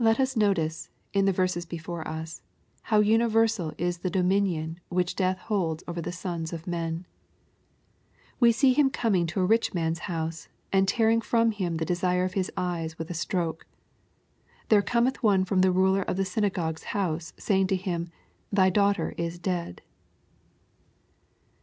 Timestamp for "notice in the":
0.35-1.31